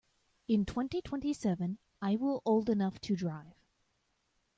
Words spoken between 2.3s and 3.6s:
old enough to drive.